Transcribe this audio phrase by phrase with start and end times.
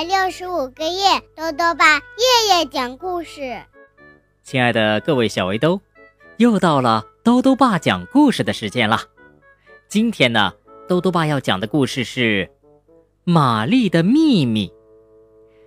[0.00, 3.62] 百六十五个夜，兜兜爸夜夜讲故事。
[4.42, 5.78] 亲爱的各位小围兜，
[6.38, 8.98] 又到了兜兜爸讲故事的时间了。
[9.88, 10.54] 今天呢，
[10.88, 12.46] 兜兜爸要讲的故事是
[13.24, 14.68] 《玛丽的秘密》。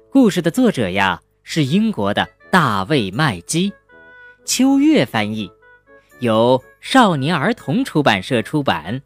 [0.10, 3.72] 故事的作者呀是英国的大卫·麦基，
[4.46, 5.52] 秋月翻译，
[6.22, 9.04] 由少年儿童出版社出版。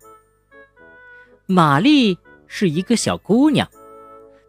[1.47, 2.17] 玛丽
[2.47, 3.69] 是一个小姑娘。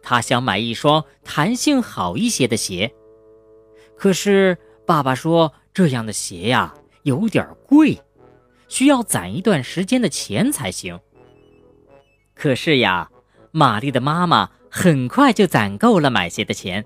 [0.01, 2.93] 他想买一双弹性好一些的鞋，
[3.95, 8.01] 可是爸爸说这样的鞋呀有点贵，
[8.67, 10.99] 需要攒一段时间的钱才行。
[12.33, 13.11] 可是呀，
[13.51, 16.85] 玛丽的妈妈很快就攒够了买鞋的钱，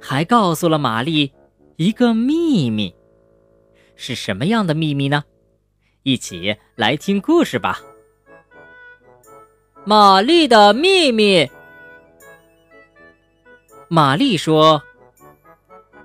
[0.00, 1.32] 还告诉了玛丽
[1.76, 2.94] 一个秘密。
[3.96, 5.24] 是什么样的秘密呢？
[6.02, 7.80] 一起来听故事吧。
[9.84, 11.50] 玛丽的秘密。
[13.94, 14.82] 玛丽说：“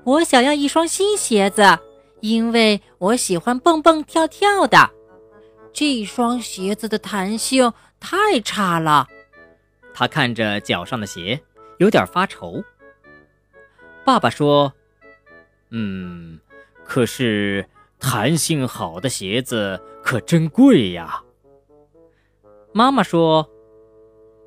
[0.06, 1.80] 我想要一双新鞋子，
[2.20, 4.92] 因为我喜欢蹦蹦跳跳的。
[5.74, 9.08] 这双鞋子的弹性太差了。”
[9.92, 11.42] 她看着脚上的鞋，
[11.80, 12.64] 有点发愁。
[14.06, 14.72] 爸爸说
[15.72, 16.40] ：“嗯，
[16.86, 17.68] 可是
[18.00, 21.24] 弹性好的鞋子可真贵呀。”
[22.72, 23.50] 妈妈说：“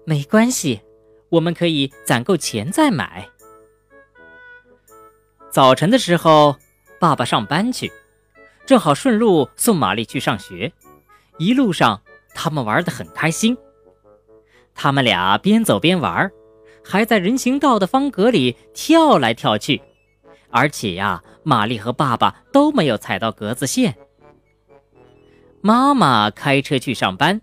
[0.06, 0.80] 没关系，
[1.28, 3.28] 我们可以攒够钱再买。”
[5.52, 6.56] 早晨的时候，
[6.98, 7.92] 爸爸上班去，
[8.64, 10.72] 正好顺路送玛丽去上学。
[11.36, 12.00] 一路上，
[12.34, 13.54] 他们玩得很开心。
[14.74, 16.32] 他们俩边走边玩，
[16.82, 19.82] 还在人行道的方格里跳来跳去。
[20.48, 23.94] 而且呀，玛丽和爸爸都没有踩到格子线。
[25.60, 27.42] 妈妈开车去上班，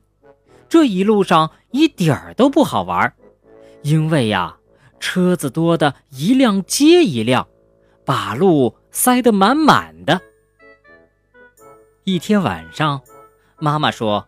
[0.68, 3.14] 这一路上一点儿都不好玩，
[3.84, 4.58] 因为呀，
[5.00, 7.48] 车子多的一辆接一辆。
[8.10, 10.20] 把路塞得满满的。
[12.06, 13.04] 一天晚上，
[13.60, 14.28] 妈妈说：“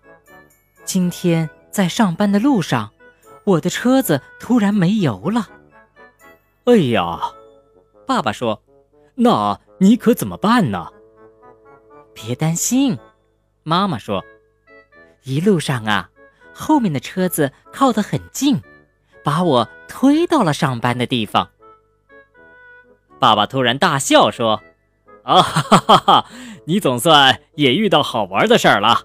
[0.85, 2.91] 今天在上班的路上，
[3.43, 5.49] 我的车子突然没油了。”
[6.65, 7.33] 哎呀，
[8.05, 8.61] 爸爸说
[9.17, 10.89] ：“那你可怎么办呢？”
[12.13, 12.99] 别担心，
[13.63, 14.23] 妈妈说
[15.25, 16.11] ：“一路上啊，
[16.53, 18.61] 后面的车子靠得很近，
[19.23, 21.49] 把我推到了上班的地方。”
[23.21, 24.63] 爸爸突然大笑说
[25.21, 26.25] ：“啊哈哈哈哈！
[26.65, 29.03] 你总算也遇到好玩的事儿了。”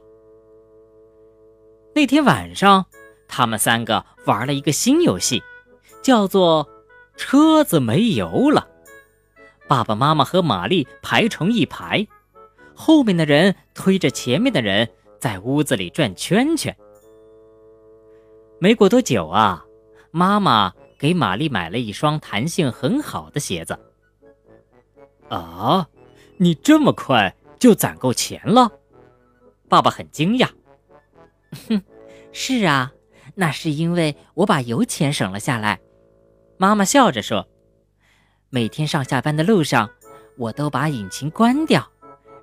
[1.94, 2.86] 那天晚上，
[3.28, 5.42] 他们三个玩了一个新游戏，
[6.00, 6.66] 叫做
[7.18, 8.66] “车子没油了”。
[9.68, 12.06] 爸爸妈妈和玛丽排成一排，
[12.74, 14.88] 后面的人推着前面的人
[15.18, 16.74] 在屋子里转圈圈。
[18.58, 19.62] 没过多久啊，
[20.10, 23.78] 妈妈给玛丽买了一双弹性很好的鞋子。
[25.28, 25.88] 啊，
[26.36, 28.70] 你这么快就攒够钱了？
[29.68, 30.48] 爸爸很惊讶。
[31.68, 31.82] 哼，
[32.32, 32.92] 是啊，
[33.34, 35.80] 那是因为我把油钱省了下来。
[36.58, 37.48] 妈妈笑着说
[38.50, 39.90] ：“每天上下班的路上，
[40.36, 41.90] 我都把引擎关掉，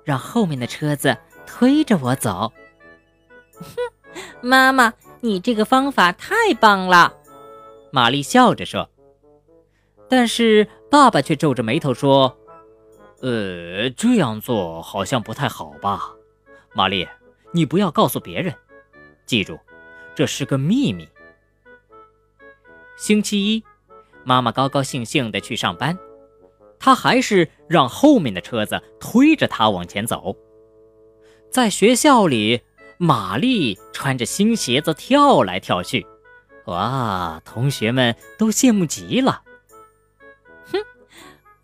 [0.04, 2.52] 让后面的车子推着我走。”
[3.58, 3.66] 哼，
[4.42, 7.14] 妈妈，你这个方法太棒了。
[7.90, 8.90] 玛丽笑着说。
[10.06, 12.36] 但是爸爸却皱着眉头说。
[13.20, 16.12] 呃，这样做好像不太好吧，
[16.74, 17.08] 玛丽，
[17.52, 18.54] 你不要告诉别人，
[19.24, 19.58] 记住，
[20.14, 21.08] 这是个秘密。
[22.96, 23.64] 星期一，
[24.24, 25.98] 妈妈高高兴兴地去上班，
[26.78, 30.36] 她还是让后面的车子推着她往前走。
[31.50, 32.62] 在学校里，
[32.98, 36.06] 玛丽穿着新鞋子跳来跳去，
[36.66, 39.42] 哇，同学们都羡慕极了。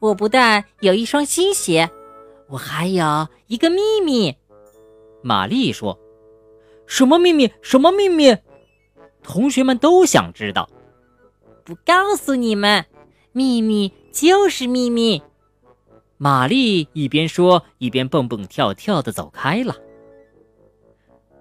[0.00, 1.90] 我不但有一双新鞋，
[2.48, 4.34] 我还有一个秘密。
[5.22, 5.98] 玛丽说
[6.86, 7.52] ：“什么秘密？
[7.60, 8.36] 什么秘密？”
[9.22, 10.68] 同学们都想知道。
[11.64, 12.86] 不告诉你们，
[13.32, 15.22] 秘密就是秘密。
[16.16, 19.76] 玛丽一边说，一边蹦蹦跳跳地走开了。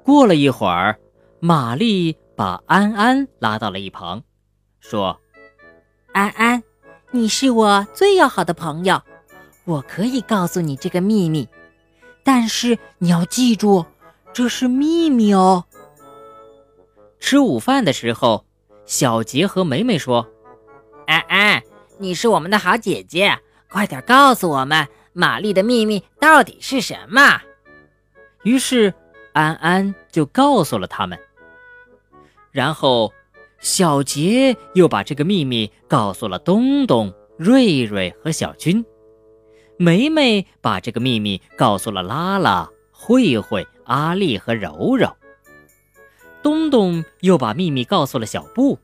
[0.04, 1.00] 过了一会儿，
[1.40, 4.22] 玛丽把安安拉到了一旁，
[4.82, 5.18] 说
[6.12, 6.62] ：“安安。”
[7.12, 9.02] 你是我最要好的朋友，
[9.66, 11.50] 我可以告诉你这个秘密，
[12.24, 13.84] 但是你要记住，
[14.32, 15.66] 这是秘密哦。
[17.20, 18.46] 吃午饭的时候，
[18.86, 20.28] 小杰和梅梅说
[21.08, 21.64] ：“安安，
[21.98, 23.40] 你是我们的好姐姐，
[23.72, 27.42] 快点告诉我们玛丽的秘密到底是什么。”
[28.44, 28.94] 于是
[29.34, 31.20] 安安就告诉了他们，
[32.52, 33.12] 然后
[33.60, 38.84] 小杰又把这个秘密告诉了东东、瑞瑞和小军。
[39.78, 45.10] 梅梅把这个秘密告诉了拉拉、慧慧、阿丽和柔柔。
[46.42, 48.80] 东东又把秘密告诉了小布，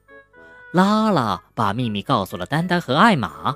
[0.71, 3.55] 拉拉把秘密告诉了丹丹和艾玛，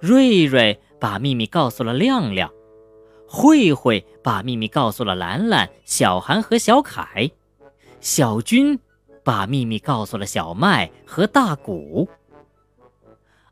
[0.00, 2.52] 瑞瑞把秘密告诉了亮亮，
[3.26, 7.30] 慧慧把秘密告诉了兰兰、小韩和小凯，
[8.00, 8.78] 小军
[9.28, 12.08] 把秘密告诉了小麦和大谷。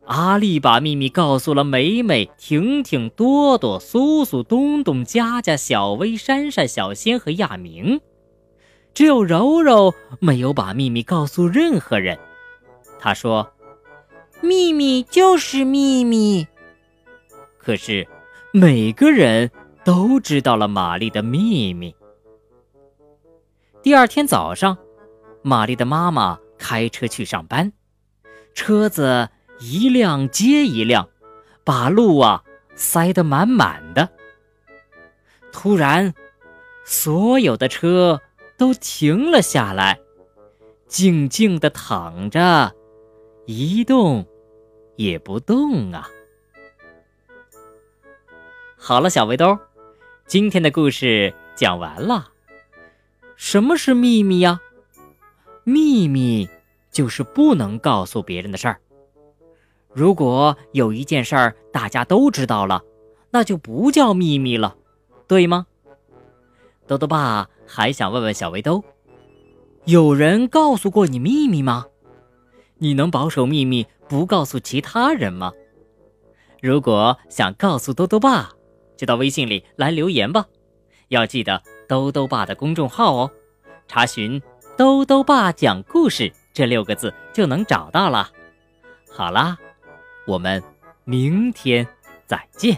[0.07, 8.01] 阿丽把秘密告诉了美美、婷婷、多多、苏苏、东东、佳佳、小薇、珊珊、小仙和亚明，
[8.95, 12.19] 只有柔柔没有把秘密告诉任何人。
[12.99, 13.53] 她说
[14.41, 16.47] ：“秘密就是秘密。”
[17.61, 18.09] 可是，
[18.51, 19.51] 每个人
[19.85, 21.95] 都知道了玛丽的秘密。
[23.83, 24.79] 第二天早上，
[25.47, 27.73] 玛丽的妈妈开车去上班，
[28.55, 29.31] 车子。
[29.59, 31.09] 一辆接一辆，
[31.65, 32.45] 把路啊
[32.75, 34.11] 塞得满满的。
[35.51, 36.13] 突然，
[36.85, 38.21] 所有的车
[38.59, 39.99] 都停了下来，
[40.89, 42.75] 静静地躺着，
[43.47, 44.27] 一动
[44.97, 46.11] 也不动啊。
[48.77, 49.59] 好了，小围兜，
[50.27, 52.29] 今天的故事讲完了。
[53.37, 54.61] 什么是秘密呀？
[55.69, 56.49] 秘密
[56.93, 58.81] 就是不能告诉别人的事儿。
[59.93, 62.85] 如果有一件事儿大家都知道了，
[63.31, 64.77] 那就不叫秘密了，
[65.27, 65.67] 对吗？
[66.87, 68.85] 豆豆爸还想问问小围兜：
[69.87, 71.87] 有人告诉过你秘密吗？
[72.79, 75.53] 你能保守秘密不告诉其他人吗？
[76.63, 78.53] 如果想告诉豆豆爸，
[78.97, 80.47] 就到微信里来留言吧。
[81.09, 83.31] 要记得豆豆爸的公众号哦，
[83.89, 84.41] 查询
[84.77, 88.31] “兜兜爸讲故事”这六个字就能找到了。
[89.11, 89.57] 好啦。
[90.27, 90.63] 我们
[91.05, 91.87] 明天
[92.27, 92.77] 再见。